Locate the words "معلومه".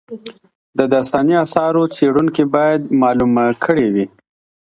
3.01-3.45